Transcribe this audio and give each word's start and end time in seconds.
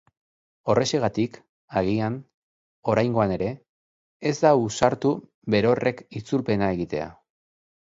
Horrexegatik, 0.73 1.35
agian, 1.81 2.15
oraingoan 2.95 3.35
ere, 3.37 3.51
ez 4.31 4.33
da 4.41 4.55
ausartu 4.57 5.15
berorrek 5.57 6.05
itzulpena 6.23 6.75
egitea. 6.81 7.09